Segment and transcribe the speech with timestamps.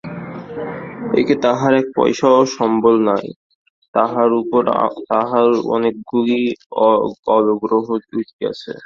[1.19, 3.25] একে তাহার এক পয়সার সম্বল নাই,
[3.93, 4.61] তাহার উপর
[5.11, 6.39] তাহার অনেকগুলি
[7.27, 8.71] গলগ্রহ জুটিয়াছে।